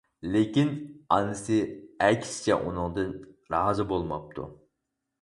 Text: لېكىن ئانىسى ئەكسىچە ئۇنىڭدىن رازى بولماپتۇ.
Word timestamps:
لېكىن 0.35 0.71
ئانىسى 1.17 1.59
ئەكسىچە 2.07 2.59
ئۇنىڭدىن 2.59 3.15
رازى 3.57 3.89
بولماپتۇ. 3.97 4.53